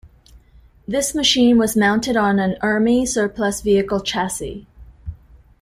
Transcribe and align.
This 0.87 1.13
machine 1.13 1.59
was 1.59 1.77
mounted 1.77 2.17
on 2.17 2.39
an 2.39 2.55
army 2.59 3.05
surplus 3.05 3.61
vehicle 3.61 4.01
chassis. 4.01 4.65